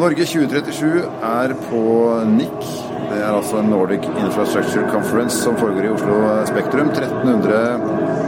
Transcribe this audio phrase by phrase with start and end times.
[0.00, 1.80] Norge 2037 er på
[2.24, 2.68] NIC.
[3.10, 6.88] Det er altså en Nordic Infrastructure Conference som foregår i Oslo Spektrum.
[6.88, 7.82] 1300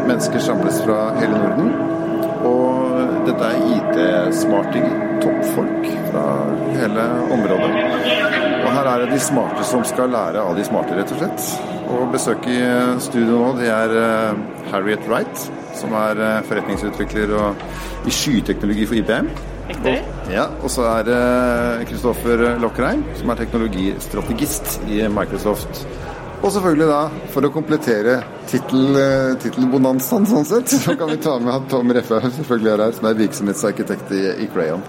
[0.09, 1.71] mennesker samles fra hele Norden.
[2.45, 4.85] Og dette er IT-smarting,
[5.23, 6.25] toppfolk fra
[6.75, 7.07] hele
[7.39, 7.71] området.
[8.59, 11.47] Og her er det de smarte som skal lære av de smarte, rett og slett.
[11.95, 12.61] Og besøket i
[13.07, 14.45] studio nå, det er eh,
[14.75, 15.49] Harriet Wright,
[15.79, 17.35] som er eh, forretningsutvikler
[18.05, 19.33] i skyteknologi for IBM.
[19.73, 19.97] Riktig.
[20.33, 21.21] Ja, og så er det
[21.91, 25.85] Kristoffer Lokkerheim som er teknologistrategist i Microsoft.
[26.43, 28.17] Og selvfølgelig da, for å komplettere
[28.51, 32.85] tittel, eh, tittelbonanzaen sånn sett, så kan vi ta med at Tom Reffe selvfølgelig er
[32.87, 34.83] her, som er virksomhetsarkitekt i, i Crayon.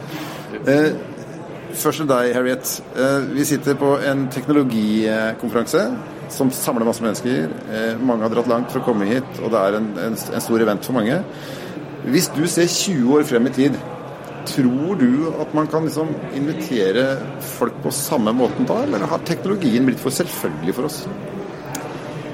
[0.66, 0.90] Eh,
[1.78, 2.74] først til deg, Harriet.
[2.98, 5.86] Eh, vi sitter på en teknologikonferanse
[6.34, 7.54] som samler masse mennesker.
[7.70, 10.48] Eh, mange har dratt langt for å komme hit, og det er en, en, en
[10.48, 11.22] stor event for mange.
[12.10, 13.78] Hvis du ser 20 år frem i tid,
[14.46, 17.06] Tror du at man kan liksom invitere
[17.40, 21.04] folk på samme måten da, eller har teknologien blitt for selvfølgelig for oss?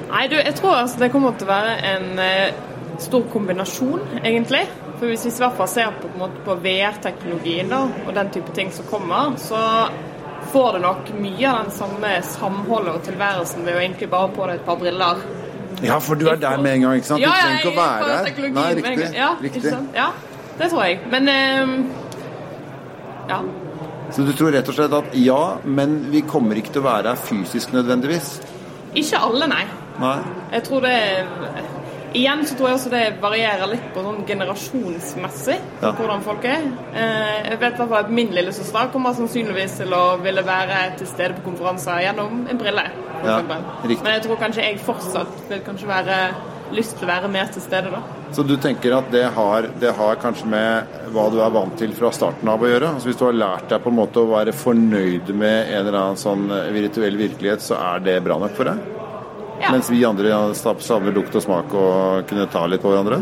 [0.10, 2.62] Nei, du, jeg tror altså det kommer til å være en eh,
[3.00, 4.66] stor kombinasjon, egentlig.
[5.00, 8.74] For Hvis vi i hvert fall ser på, på, på VR-teknologien og den type ting
[8.76, 9.62] som kommer, så
[10.52, 14.50] får du nok mye av den samme samholdet og tilværelsen ved å egentlig bare på
[14.50, 15.22] deg et par briller.
[15.86, 17.24] Ja, for du er der med en gang, ikke sant?
[17.24, 19.14] Ja, du trenger ikke å være teknologien Nei, riktig.
[19.16, 19.78] Ja, riktig.
[20.60, 21.00] Det tror jeg.
[21.12, 21.74] Men eh,
[23.30, 23.42] ja.
[24.12, 27.12] Så du tror rett og slett at ja, men vi kommer ikke til å være
[27.14, 28.40] her fysisk nødvendigvis?
[28.98, 29.66] Ikke alle, nei.
[30.02, 30.16] Nei.
[30.56, 30.96] Jeg tror det
[32.18, 35.92] Igjen så tror jeg også det varierer litt på sånn generasjonsmessig Ja.
[35.94, 36.64] hvordan folk er.
[36.96, 41.52] Eh, Jeg vet at min lillesøster kommer sannsynligvis til å ville være til stede på
[41.52, 42.82] konferanser gjennom en brille.
[43.24, 46.18] Ja, Men jeg tror kanskje jeg fortsatt vil kanskje være
[46.72, 48.02] lyst til å være mer til stede da.
[48.32, 51.94] Så du tenker at det har, det har kanskje med hva du er vant til
[51.98, 52.92] fra starten av å gjøre?
[52.94, 55.98] Altså Hvis du har lært deg på en måte å være fornøyd med en eller
[55.98, 56.46] annen sånn
[56.76, 58.84] virtuell virkelighet, så er det bra nok for deg?
[59.60, 59.74] Ja.
[59.74, 63.20] Mens vi andre savner lukt og smak og kunne ta litt på hverandre?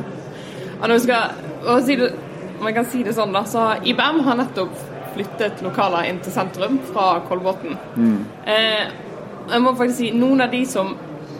[0.78, 2.12] Ja, når vi skal, si det,
[2.60, 4.76] jeg kan si det sånn da, så IBM har nettopp
[5.16, 7.78] flyttet lokaler inn til sentrum fra Kolbotn.
[8.46, 8.84] Eh,
[9.48, 10.94] jeg må faktisk si noen av de som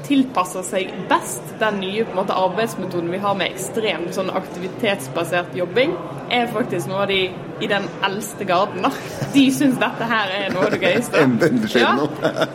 [0.08, 5.56] tilpasser seg best den nye på en måte, arbeidsmetoden vi har med ekstremt sånn aktivitetsbasert
[5.58, 5.96] jobbing,
[6.34, 7.22] er faktisk noe av de
[7.64, 8.86] i den eldste garden.
[8.86, 8.92] da.
[9.34, 11.26] De syns dette her er noe av det gøyeste.
[11.78, 11.94] Ja,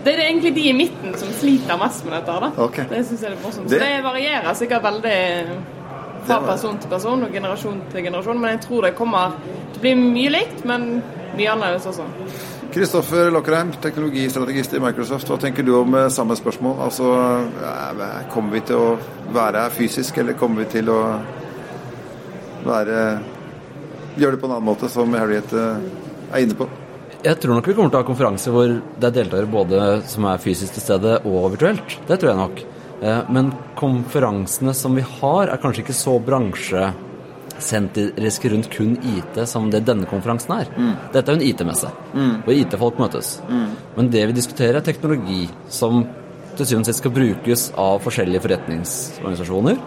[0.04, 2.38] det er egentlig de i midten som sliter mest med dette.
[2.46, 2.50] da.
[2.66, 2.88] Okay.
[2.90, 3.70] Det syns jeg er morsomt.
[3.70, 5.18] Så det varierer sikkert veldig
[6.26, 9.84] fra person til person og generasjon til generasjon, men jeg tror det kommer til å
[9.84, 10.88] bli mye likt, men
[11.34, 12.06] mye annerledes også.
[12.72, 15.28] Kristoffer Lokkerheim, teknologistrategist i Microsoft.
[15.28, 16.78] Hva tenker du om eh, samme spørsmål?
[16.80, 17.10] Altså,
[17.60, 18.94] eh, Kommer vi til å
[19.34, 21.02] være her fysisk, eller kommer vi til å
[22.64, 23.02] være
[24.12, 25.84] Gjøre det på en annen måte, som Harriet eh,
[26.32, 26.70] er inne på?
[27.22, 30.24] Jeg tror nok vi kommer til å ha konferanser hvor det er deltakere både som
[30.32, 31.98] er fysisk til stede og virtuelt.
[32.08, 32.66] Det tror jeg nok.
[33.34, 36.18] Men konferansene som vi har, er kanskje ikke så
[37.62, 40.66] bransjesentriske rundt kun IT som det denne konferansen er.
[41.12, 41.90] Dette er jo en IT-messe,
[42.44, 43.40] hvor IT-folk møtes.
[43.96, 46.04] Men det vi diskuterer, er teknologi som
[46.56, 49.78] til syvende og sist skal brukes av forskjellige forretningsorganisasjoner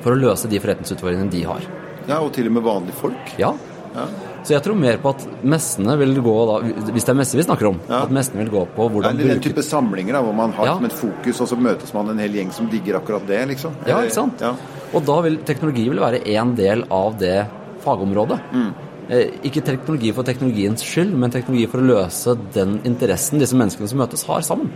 [0.00, 1.66] for å løse de forretningsutfordringene de har.
[2.08, 3.34] Ja, Og til og med vanlige folk.
[3.38, 3.52] Ja.
[3.94, 4.06] Ja.
[4.42, 6.54] Så jeg tror mer på at messene vil gå da,
[6.94, 8.02] hvis det er messe vi snakker om, Ja.
[8.04, 10.74] at messene vil gå på hvordan Eller den type samlinger da, hvor man har Ja.
[10.76, 13.72] som et fokus, og så møtes man en hel gjeng som digger akkurat det, liksom.
[13.86, 14.40] Ja, ikke sant?
[14.40, 14.54] Ja.
[14.94, 17.46] Og da vil teknologi vil være en del av det
[17.84, 18.40] fagområdet.
[18.52, 18.72] Mm.
[19.10, 23.88] Eh, ikke teknologi for teknologiens skyld, men teknologi for å løse den interessen disse menneskene
[23.88, 24.70] som møtes, har sammen.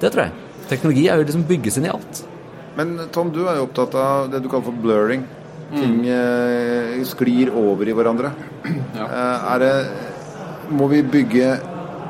[0.00, 0.32] Det tror jeg.
[0.68, 2.24] Teknologi er jo liksom bygges inn i alt.
[2.76, 5.24] Men Tom, du er jo opptatt av det du kaller for blurring.
[5.70, 8.32] Ting eh, sklir over i hverandre.
[9.00, 9.74] Eh, er det
[10.76, 11.46] Må vi bygge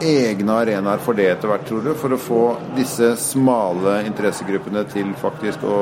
[0.05, 1.91] egne arenaer for det etter hvert, tror du?
[1.97, 2.41] For å få
[2.77, 5.79] disse smale interessegruppene til faktisk å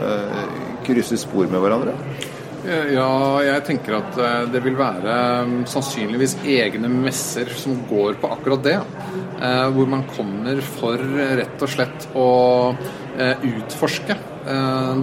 [0.00, 0.42] eh,
[0.88, 1.94] krysse spor med hverandre?
[2.68, 5.14] Ja, jeg tenker at eh, det vil være
[5.48, 8.74] mm, sannsynligvis egne messer som går på akkurat det.
[9.38, 12.28] eh, Hvor man kommer for eh, rett og slett å
[13.16, 14.34] eh, utforske eh,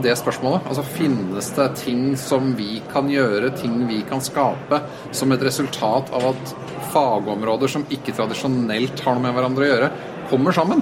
[0.02, 0.66] det spørsmålet.
[0.72, 4.80] Altså finnes det ting som vi kan gjøre, ting vi kan skape
[5.14, 6.54] som et resultat av at
[6.96, 9.90] fagområder som ikke tradisjonelt har noe med hverandre å gjøre,
[10.32, 10.82] kommer sammen?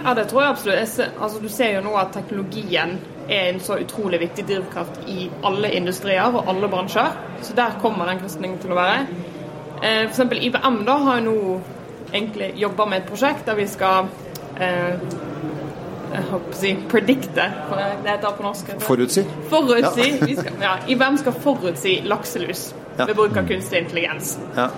[0.00, 0.78] Ja, det tror jeg absolutt.
[0.78, 2.94] Jeg ser, altså, du ser jo nå at teknologien
[3.30, 7.18] er en så utrolig viktig drivkraft i alle industrier og alle bransjer.
[7.44, 9.04] Så der kommer den kristningen til å være.
[9.82, 11.60] Eh, eksempel IBM da har jo nå
[12.12, 14.08] egentlig jobba med et prosjekt der vi skal
[14.60, 14.96] eh,
[16.12, 18.70] jeg håper å si predikte, hva det heter på norsk.
[18.84, 19.24] Forutsi?
[19.50, 20.06] Forutsi.
[20.26, 23.06] Vi skal, ja, IBM skal forutsi lakselus Ja.
[23.06, 24.38] ved bruk av kunstig intelligens.
[24.56, 24.68] Ja.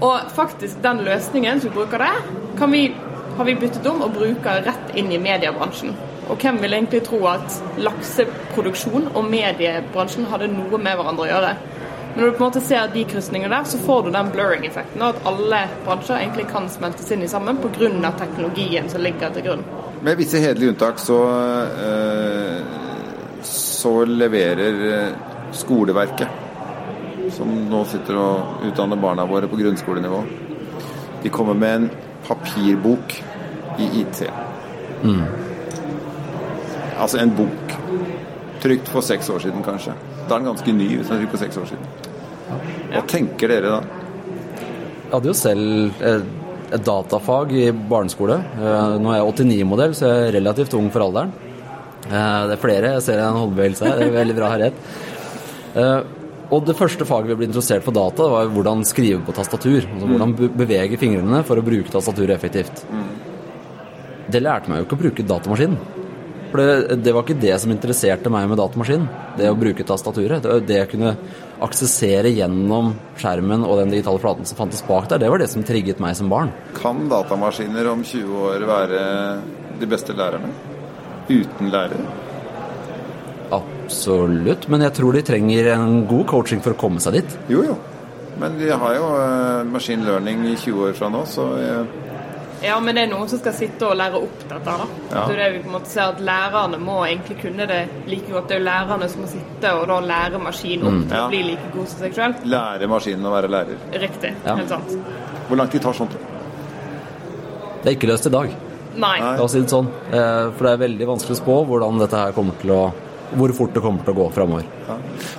[0.00, 2.18] Og faktisk den løsningen som vi bruker der,
[2.58, 2.94] kan vi,
[3.36, 5.94] har vi byttet om og bruker rett inn i mediebransjen.
[6.28, 11.54] Og hvem vil egentlig tro at lakseproduksjon og mediebransjen hadde noe med hverandre å gjøre?
[12.16, 15.02] Men når du på en måte ser de krysningene der, så får du den blurring-effekten.
[15.02, 18.12] Og at alle bransjer egentlig kan smeltes inn i sammen pga.
[18.18, 19.64] teknologien som ligger til grunn.
[20.06, 21.16] Med visse hederlige unntak så,
[21.82, 22.60] eh,
[23.42, 25.08] så leverer eh,
[25.50, 26.28] skoleverket,
[27.34, 30.20] som nå sitter og utdanner barna våre på grunnskolenivå,
[31.24, 31.88] de kommer med en
[32.28, 33.16] papirbok
[33.82, 34.22] i IT.
[35.02, 35.26] Mm.
[37.02, 37.76] Altså en bok.
[38.62, 39.98] Trygt for seks år siden, kanskje.
[40.28, 41.86] Da er den ganske ny hvis den er trykt for seks år siden.
[42.94, 44.02] Hva tenker dere da?
[44.62, 48.36] Jeg hadde jo selv et, et datafag i barneskole.
[48.58, 51.32] Eh, Nå er jeg 89-modell, så jeg er relativt ung for alderen.
[52.06, 53.98] Eh, Det er flere, jeg ser en håndbevegelse her.
[53.98, 54.72] Det er veldig bra, har.
[55.76, 56.00] Eh,
[56.48, 59.82] Og det første faget vi ble interessert for data, var hvordan skrive på tastatur.
[59.82, 62.84] Altså hvordan be- bevege fingrene for å bruke tastaturet effektivt.
[64.30, 65.76] Det lærte meg jo ikke å bruke datamaskinen.
[66.56, 69.08] For det, det var ikke det som interesserte meg med datamaskinen.
[69.36, 70.40] Det å bruke tastaturet.
[70.40, 71.10] Det, det å kunne
[71.66, 75.66] aksessere gjennom skjermen og den digitale flaten som fantes bak der, det var det som
[75.68, 76.54] trigget meg som barn.
[76.78, 79.02] Kan datamaskiner om 20 år være
[79.82, 80.48] de beste lærerne?
[81.28, 82.08] Uten lærere?
[83.52, 84.64] Absolutt.
[84.72, 87.38] Men jeg tror de trenger en god coaching for å komme seg dit.
[87.52, 87.76] Jo, jo.
[88.40, 91.96] Men vi har jo eh, machine learning i 20 år fra nå, så eh,
[92.62, 94.64] Ja, men det er noen som skal sitte og lære opp dette.
[94.64, 94.86] da.
[95.12, 95.26] Ja.
[95.28, 98.30] Det er det vi på en måte ser at Lærerne må egentlig kunne det like
[98.32, 98.48] godt.
[98.48, 101.26] Det er jo lærerne som må sitte og da lære maskinen opp til Ja.
[101.26, 102.34] å bli like god som seg sjøl.
[102.44, 103.76] lære maskinen å være lærer.
[103.92, 104.34] Riktig.
[104.46, 104.54] Ja.
[104.56, 104.96] Helt sant.
[105.48, 106.16] Hvor lang tid tar sånt?
[107.82, 108.48] Det er ikke løst i dag,
[108.96, 109.18] Nei.
[109.20, 109.86] la oss si det sånn.
[110.10, 112.92] Eh, For det er veldig vanskelig å spå hvordan dette her kommer til å
[113.36, 114.64] hvor fort det kommer til å gå framover.
[114.88, 114.94] Ja.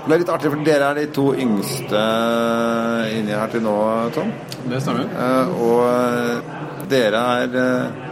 [0.08, 2.02] Det er litt artig, for dere er de to yngste
[3.18, 3.76] inni her til nå,
[4.14, 4.32] Tom.
[4.68, 5.08] Det stemmer.
[5.18, 6.42] Eh, Og eh,
[6.90, 8.04] dere er eh,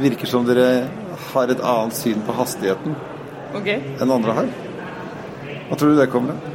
[0.00, 0.86] Virker som dere
[1.32, 2.94] har et annet syn på hastigheten
[3.58, 3.80] okay.
[3.98, 4.50] enn andre har.
[5.66, 6.50] Hva tror du det kommer av?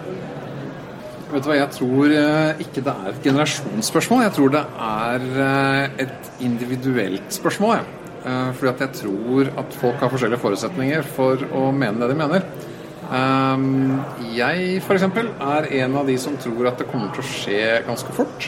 [1.26, 4.24] Vet du hva, Jeg tror eh, ikke det er et generasjonsspørsmål.
[4.24, 7.82] Jeg tror det er eh, et individuelt spørsmål.
[8.24, 12.20] Eh, Fordi at jeg tror at folk har forskjellige forutsetninger for å mene det de
[12.22, 12.48] mener.
[13.06, 14.00] Um,
[14.34, 15.04] Jeg f.eks.
[15.06, 18.48] er en av de som tror at det kommer til å skje ganske fort.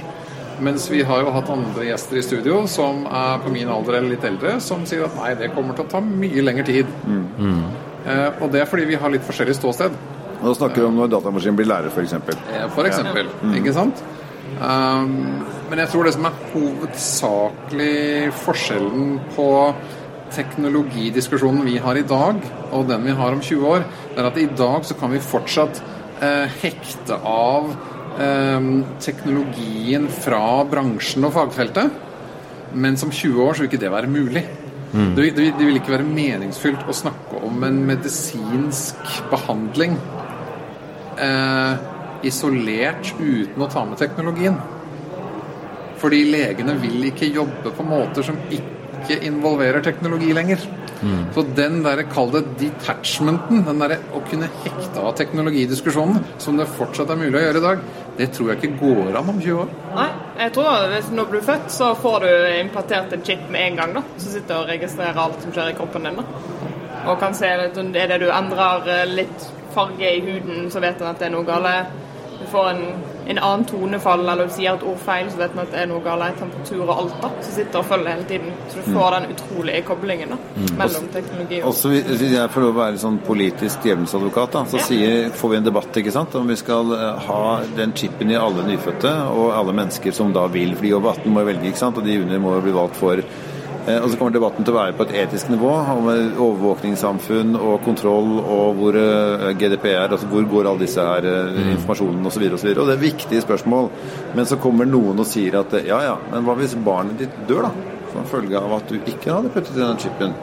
[0.63, 4.15] Mens vi har jo hatt andre gjester i studio som er på min alder eller
[4.15, 6.89] litt eldre, som sier at nei, det kommer til å ta mye lengre tid.
[8.07, 9.91] Eh, Og det er fordi vi har litt forskjellig ståsted.
[10.41, 12.13] Nå snakker vi om når datamaskinen blir lærer, f.eks.
[12.13, 13.29] Eh, For eksempel.
[13.57, 14.01] Ikke sant?
[14.57, 19.47] Um, men jeg tror det som er hovedsakelig forskjellen på
[20.33, 22.39] teknologidiskusjonen vi har i dag,
[22.71, 25.21] og den vi har om 20 år, det er at i dag så kan vi
[25.23, 25.81] fortsatt
[26.23, 27.69] eh, hekte av
[28.19, 28.69] eh,
[29.03, 32.03] teknologien fra bransjen og fagfeltet.
[32.77, 34.45] Men som 20 år så vil ikke det være mulig.
[34.87, 39.97] Det, vil, det, vil, det vil ikke være meningsfylt å snakke om en medisinsk behandling
[41.19, 41.73] eh,
[42.25, 44.55] isolert uten å ta med teknologien.
[45.99, 50.63] Fordi legene vil ikke jobbe på måter som ikke involverer teknologi lenger.
[51.35, 56.69] Så den der, kall det detachmenten, den der å kunne hekte av teknologidiskusjonen, som det
[56.77, 57.83] fortsatt er mulig å gjøre i dag,
[58.17, 59.73] det tror jeg ikke går an om 20 år.
[59.97, 60.07] Nei,
[60.41, 63.67] jeg tror at hvis når du blir født, så får du implantert en chip med
[63.67, 64.05] en gang, da.
[64.17, 66.47] Som sitter og registrerer alt som skjer i kroppen din, da.
[67.07, 70.97] Og kan se om er det du endrer eh, litt farge i huden, så vet
[70.99, 71.93] den at det er noe galt.
[72.37, 72.83] Du får en,
[73.27, 75.89] en annen tonefall, eller du sier et ord feil, så vet man at det er
[75.91, 76.37] noe galt.
[76.39, 77.29] Temperatur og alt, da.
[77.43, 78.53] Som sitter og følger hele tiden.
[78.71, 80.37] Så du får den utrolige koblingen da,
[80.79, 84.77] mellom teknologi og Også hvis jeg får lov å være sånn politisk djevelsadvokat, da, så
[84.77, 84.83] Ja.
[84.87, 87.41] sier, får vi en debatt ikke sant, om vi skal eh, ha
[87.75, 90.75] den chipen i alle nyfødte og alle mennesker som da vil.
[90.75, 93.21] fly over 18 må velge, ikke sant, og de under må jo bli valgt for.
[93.87, 97.55] Eh, Og så kommer debatten til å være på et etisk nivå, om eh, overvåkningssamfunn
[97.55, 102.43] og kontroll og hvor eh, GDPR, altså hvor går all disse her eh, informasjonen osv.
[102.51, 103.89] Og, så videre, og det er viktige spørsmål.
[104.35, 107.69] Men så kommer noen og sier at ja ja, men hva hvis barnet ditt dør,
[107.69, 107.95] da?
[108.11, 110.35] Som følge av at du ikke hadde puttet inn den chipen.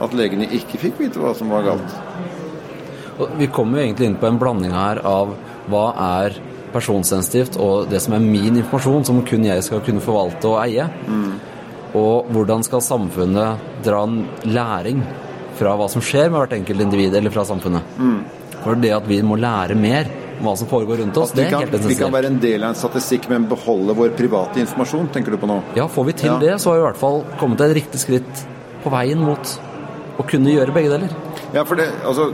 [0.00, 1.98] At legene ikke fikk vite hva som var galt.
[3.20, 5.34] Og vi kommer jo egentlig inn på en blanding her av
[5.70, 5.90] hva
[6.20, 6.38] er
[6.72, 10.86] personsensitivt og det som er min informasjon, som kun jeg skal kunne forvalte og eie.
[11.98, 15.02] Og hvordan skal samfunnet dra en læring
[15.58, 17.82] fra hva som skjer med hvert enkelt individ, eller fra samfunnet.
[18.62, 20.08] For det at vi må lære mer
[20.40, 22.38] om hva som foregår rundt oss, altså, det er kan, helt vi kan være en
[22.40, 25.58] del av en statistikk, men beholde vår private informasjon, tenker du på nå?
[25.76, 26.38] Ja, får vi til Ja.
[26.40, 28.44] det, så har vi i hvert fall kommet et riktig skritt
[28.84, 29.52] på veien mot
[30.16, 31.12] å kunne gjøre begge deler.
[31.52, 32.30] Ja, for det, altså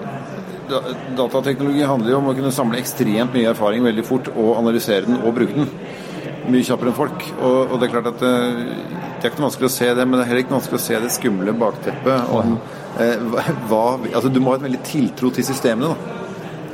[1.16, 5.20] Datateknologi handler jo om å kunne samle ekstremt mye erfaring veldig fort og analysere den
[5.22, 5.68] og bruke den.
[6.50, 7.22] mye kjappere enn folk.
[7.40, 10.04] Og, og det er klart at eh, det er ikke noe vanskelig å se det,
[10.06, 12.52] men det er heller ikke noe vanskelig å se det skumle bakteppet om
[13.02, 13.24] eh,
[13.66, 13.82] hva
[14.14, 16.22] Altså, du må ha et veldig tiltro til systemene, da.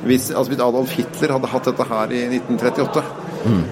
[0.02, 3.04] Hvis, altså, hvis Adolf Hitler hadde hatt dette her i 1938,
[3.42, 3.62] Mm.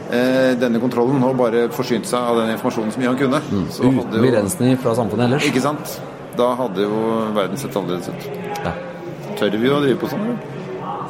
[0.58, 3.38] denne kontrollen, og bare forsynt seg av den informasjonen så mye han kunne,
[3.70, 5.46] så Uten begrensning fra samfunnet ellers.
[5.46, 5.92] Ikke sant?
[6.34, 7.02] Da hadde jo
[7.36, 8.26] verden sett annerledes ut.
[8.64, 8.72] Ja.
[9.38, 10.24] Tør vi å drive på sånn?
[10.26, 10.58] eller?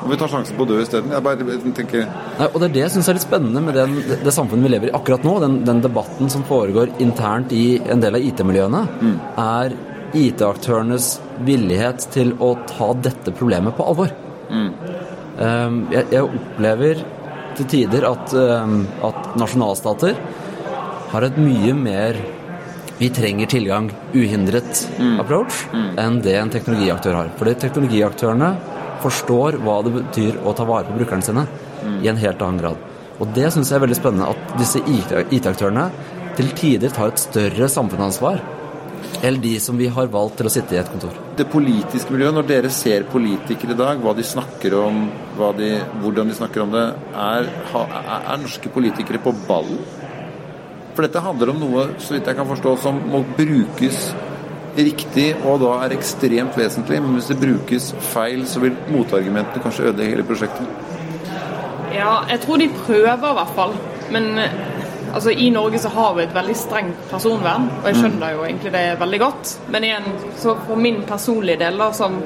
[0.08, 1.12] Vi tar sjansen på å dø isteden?
[1.12, 3.98] Jeg bare tenker Nei, og Det er det jeg syns er litt spennende med den,
[4.08, 5.34] det, det samfunnet vi lever i akkurat nå.
[5.44, 8.82] Den, den debatten som foregår internt i en del av IT-miljøene,
[9.44, 9.76] er
[10.16, 11.12] IT-aktørenes
[11.46, 14.12] villighet til å ta dette problemet på alvor.
[14.50, 17.04] Um, jeg, jeg opplever
[17.58, 20.18] til tider at, um, at nasjonalstater
[21.12, 22.18] har et mye mer
[23.00, 24.82] vi trenger tilgang uhindret
[25.22, 27.30] approach enn det en teknologiaktør har.
[27.38, 28.50] Fordi teknologiaktørene
[29.02, 31.46] forstår hva det betyr å ta vare på brukerne sine
[32.00, 32.86] i en helt annen grad.
[33.20, 35.90] Og det syns jeg er veldig spennende at disse IT-aktørene
[36.38, 38.40] til tider tar et større samfunnsansvar
[39.24, 41.16] enn de som vi har valgt til å sitte i et kontor.
[41.36, 45.06] det politiske miljøet, når dere ser politikere i dag, hva de snakker om,
[45.56, 45.70] de,
[46.02, 46.84] hvordan de snakker om det,
[47.16, 47.48] er,
[47.80, 49.80] er norske politikere på ballen?
[50.92, 54.10] For dette handler om noe, så vidt jeg kan forstå, som må brukes
[54.76, 57.00] riktig, og da er ekstremt vesentlig.
[57.02, 60.66] Men hvis det brukes feil, så vil motargumentene kanskje ødelegge hele prosjektet.
[61.94, 63.74] Ja, jeg tror de prøver i hvert fall.
[64.10, 64.60] Men eh,
[65.14, 68.72] altså, i Norge så har vi et veldig strengt personvern, og jeg skjønner jo egentlig
[68.74, 69.56] det veldig godt.
[69.70, 72.20] Men igjen, så for min personlige del, da, som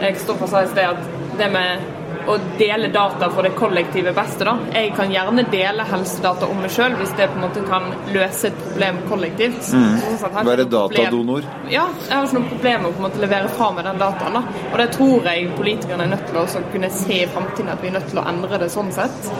[0.00, 1.93] Kristoffer sa i sted, at det med
[2.30, 4.56] å dele data for det kollektive beste, da.
[4.74, 8.48] Jeg kan gjerne dele helsedata om meg sjøl hvis det på en måte kan løse
[8.50, 9.60] et problem kollektivt.
[9.70, 9.86] Sånn
[10.22, 11.46] har jeg Være datadonor.
[11.72, 14.38] ja, jeg har ikke noe problem med å måte levere fra meg den dataen.
[14.40, 14.44] da.
[14.72, 17.88] Og det tror jeg politikerne er nødt til å kunne se i framtiden, at vi
[17.88, 19.30] er nødt til å endre det sånn sett.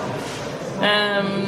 [0.82, 1.46] Ehm,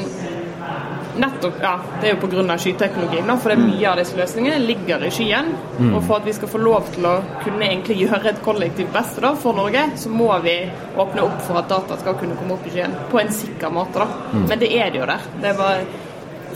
[1.20, 2.56] nettopp, ja, Det er jo pga.
[2.58, 5.52] skyteknologien, for det er mye av disse løsningene ligger i skyen.
[5.94, 9.20] Og for at vi skal få lov til å kunne egentlig gjøre et kollektivt beste
[9.20, 10.56] da, for Norge, så må vi
[10.96, 13.98] åpne opp for at data skal kunne komme opp i skyen på en sikker måte.
[13.98, 14.06] da.
[14.32, 15.30] Men det er det jo der.
[15.40, 15.86] Det er bare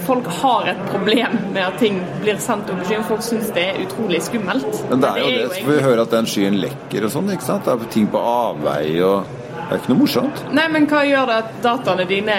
[0.00, 3.04] Folk har et problem med at ting blir sendt opp i skyen.
[3.04, 4.78] Folk syns det er utrolig skummelt.
[4.88, 7.12] Men det er jo det, så får vi hører høre at den skyen lekker og
[7.12, 7.68] sånn, ikke sant?
[7.68, 10.40] Det er ting på avveie og Det er ikke noe morsomt.
[10.56, 12.38] Nei, men hva gjør det at dataene dine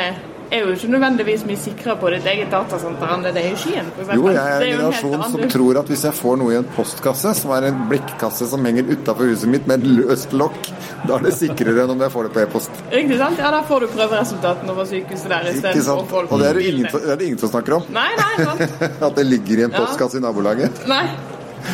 [0.51, 3.87] er jo ikke nødvendigvis mye sikrere på ditt eget datasenter enn det er i Skien.
[4.17, 7.33] Jo, jeg er en generasjon som tror at hvis jeg får noe i en postkasse,
[7.39, 10.69] som er en blikkasse som henger utafor huset mitt med et løst lokk,
[11.07, 12.83] da er det sikrere enn om jeg får det på e-post.
[12.91, 13.39] Riktig, sant?
[13.39, 16.87] Ja, da får du prøveresultatene fra sykehuset der istedenfor folk Og det er det ingen,
[16.91, 17.87] det er det ingen som snakker om.
[17.95, 18.81] Nei, nei, sant?
[19.07, 19.85] At det ligger i en Ja.
[19.85, 20.83] postkasse i nabolaget.
[20.91, 21.05] Nei.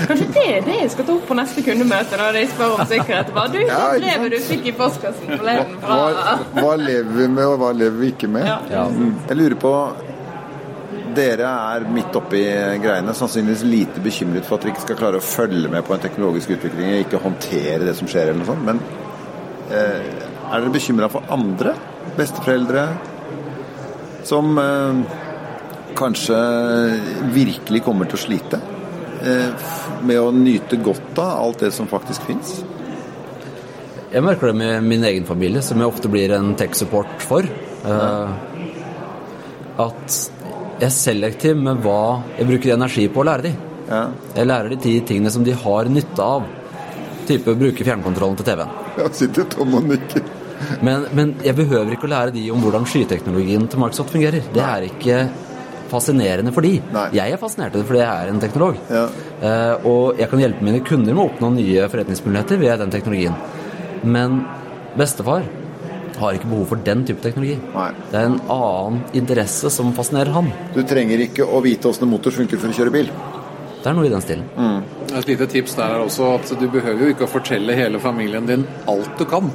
[0.08, 2.84] Kanskje det er det jeg skal ta opp på neste kundemøte når de spør om
[2.90, 3.32] sikkerhet.
[3.36, 7.44] Hva du, Ja, brevet du fikk i postkassen forleden Hva, fra hva lever vi med,
[7.46, 8.48] og hva lever vi ikke med?
[8.72, 8.86] Ja.
[8.92, 9.16] Mm.
[9.30, 9.74] Jeg lurer på
[11.18, 12.44] Dere er midt oppi
[12.84, 16.04] greiene, sannsynligvis lite bekymret for at dere ikke skal klare å følge med på en
[16.04, 18.68] teknologisk utvikling, ikke håndtere det som skjer, eller noe sånt.
[18.68, 18.82] Men
[19.74, 20.12] eh,
[20.52, 21.74] er dere bekymra for andre
[22.20, 22.86] besteforeldre
[24.30, 25.02] som eh,
[25.98, 26.38] kanskje
[27.34, 28.62] virkelig kommer til å slite
[29.22, 32.60] med å nyte godt av alt det som faktisk fins?
[34.08, 37.44] Jeg merker det med min egen familie, som jeg ofte blir en tech-support for.
[37.44, 38.30] Eh,
[39.84, 40.20] at
[40.78, 43.58] jeg er selektiv med hva jeg bruker energi på å lære dem.
[43.88, 44.02] Ja.
[44.36, 46.48] Jeg lærer de ti tingene som de har nytte av.
[47.28, 48.76] Type bruke fjernkontrollen til TV-en.
[48.98, 50.24] Ja, sitter tom og nikker.
[50.82, 54.48] Men, men jeg behøver ikke å lære de om hvordan skyteknologien til Microsoft fungerer.
[54.56, 55.20] Det er ikke
[55.92, 56.78] fascinerende for de.
[56.94, 57.06] Nei.
[57.18, 58.82] Jeg er fascinert av det fordi jeg er en teknolog.
[58.92, 59.06] Ja.
[59.38, 63.38] Eh, og jeg kan hjelpe mine kunder med å oppnå nye forretningsmuligheter ved den teknologien.
[64.08, 64.42] Men
[64.98, 65.48] bestefar
[66.18, 67.58] har ikke behov for den type teknologi.
[67.76, 67.90] Nei.
[68.12, 70.50] Det er en annen interesse som fascinerer han.
[70.74, 73.12] Du trenger ikke å vite åssen en motor funker for å kjøre bil.
[73.78, 74.48] Det er noe i den stilen.
[75.16, 78.50] Et lite tips der er også at du behøver jo ikke å fortelle hele familien
[78.50, 79.52] din alt du kan.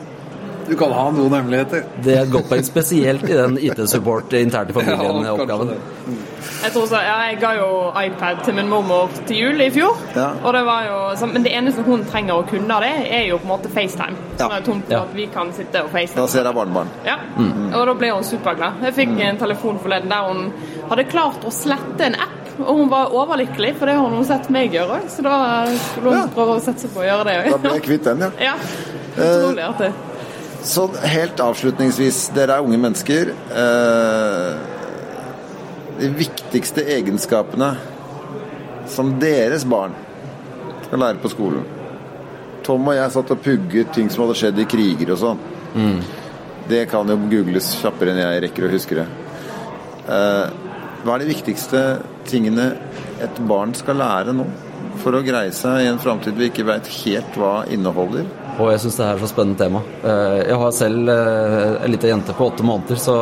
[0.68, 1.82] Du kan ha noen hemmeligheter.
[2.04, 5.72] Det er et godt poeng, spesielt i den IT-support internt i familien-oppgaven.
[5.72, 6.14] Ja,
[6.62, 9.96] Jeg tror så, ja, jeg ga jo iPad til min mormor til jul i fjor.
[10.16, 10.28] Ja.
[10.44, 13.38] Og det var jo, så, men det eneste hun trenger å kunne det, er jo
[13.42, 14.14] på en måte FaceTime.
[14.38, 14.46] Ja.
[14.46, 15.00] Sånn at, hun, Ja.
[15.02, 16.28] at vi kan sitte og Da FaceTime.
[16.28, 16.88] ser jeg barnebarn.
[17.06, 17.16] Ja,
[17.78, 18.78] og da ble hun superglad.
[18.86, 20.52] Jeg fikk en telefon forleden der hun
[20.90, 24.50] hadde klart å slette en app, og hun var overlykkelig, for det har hun sett
[24.50, 25.10] meg gjøre òg.
[25.10, 26.26] Så da skulle hun Ja.
[26.34, 28.30] prøve å sette seg på å gjøre det Da ble jeg kvitt den, ja.
[28.48, 28.54] Ja.
[29.16, 29.92] Utrolig artig.
[30.62, 33.32] Så helt avslutningsvis, dere er unge mennesker.
[33.50, 34.52] Eh,
[35.98, 37.72] de viktigste egenskapene
[38.90, 39.94] som deres barn
[40.86, 41.64] skal lære på skolen.
[42.62, 45.40] Tom og jeg satt og pugget ting som hadde skjedd i kriger og sånn.
[46.70, 49.06] Det kan jo googles kjappere enn jeg rekker å huske det.
[50.06, 50.46] Eh,
[51.02, 51.80] Hva er de viktigste
[52.30, 52.68] tingene
[53.22, 54.46] et barn skal lære nå?
[55.02, 58.28] For å greie seg i en framtid vi ikke veit helt hva inneholder?
[58.60, 59.80] Og jeg syns det er så spennende tema.
[60.04, 63.14] Eh, jeg har selv eh, en liten jente på åtte måneder, så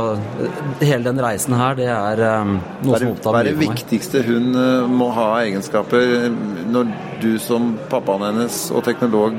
[0.81, 2.51] hele den reisen her, det er eh,
[2.87, 3.23] noe som opptar mye for meg.
[3.23, 4.49] Hva er det viktigste hun
[4.91, 6.27] må ha egenskaper
[6.75, 6.91] når
[7.23, 9.39] du som pappaen hennes og teknolog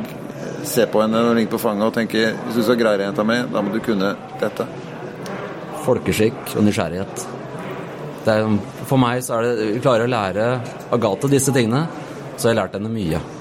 [0.68, 3.42] ser på henne og ringer på fanget og tenker hvis du skal greie jenta mi,
[3.52, 4.70] da må du kunne dette?
[5.82, 7.28] Folkeskikk og nysgjerrighet.
[8.32, 8.48] Er,
[8.86, 10.50] for meg så er det Vi Klarer å lære
[10.94, 11.88] Agathe disse tingene,
[12.38, 13.41] så jeg har lært henne mye.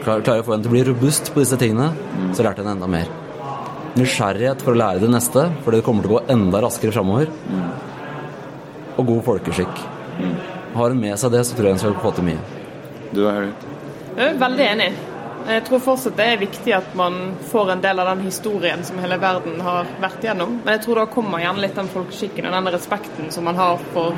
[0.00, 2.30] Klarer å få henne til å bli robust på disse tingene, mm.
[2.36, 3.10] så lærte henne enda mer.
[3.98, 7.28] Nysgjerrighet for å lære det neste, for det kommer til å gå enda raskere framover.
[7.50, 7.68] Mm.
[8.96, 9.84] Og god folkeskikk.
[10.20, 10.34] Mm.
[10.74, 12.42] Har hun med seg det, så tror jeg hun skal få til mye.
[13.10, 13.70] Du er Harriet?
[14.10, 14.90] Jeg er veldig enig.
[15.50, 17.14] Jeg tror fortsatt det er viktig at man
[17.50, 20.58] får en del av den historien som hele verden har vært gjennom.
[20.64, 23.80] Men jeg tror da kommer gjerne litt den folkeskikken og den respekten som man har
[23.94, 24.16] for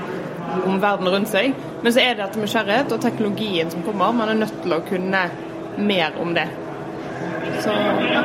[0.66, 1.54] om verden rundt seg.
[1.82, 4.12] Men så er det dette med kjærlighet og teknologien som kommer.
[4.16, 5.22] Man er nødt til å kunne
[5.76, 6.48] mer om det.
[7.62, 7.70] Så
[8.12, 8.24] ja.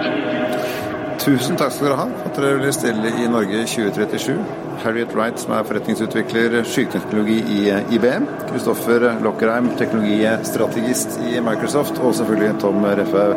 [1.27, 4.38] Tusen takk skal dere ha for at dere ville stille i Norge 2037.
[4.84, 7.62] Harriet Wright, som er forretningsutvikler skyteknologi i
[7.98, 8.27] IBM.
[8.51, 12.00] Kristoffer Lockerheim, teknologistrategist i Microsoft.
[12.00, 13.27] Og selvfølgelig Tom Reffe,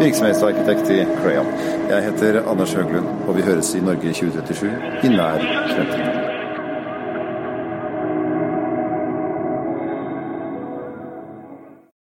[0.00, 1.52] virksomhetsarkitekt i Crayon.
[1.90, 4.70] Jeg heter Anders Høglund, og vi høres i Norge 2037
[5.04, 6.23] i nær fremtid.